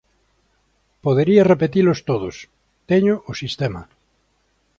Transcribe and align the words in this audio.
podería 1.05 1.47
repetilos 1.53 1.99
todos, 2.09 2.35
teño 2.89 3.13
o 3.31 3.33
sistema. 3.41 3.81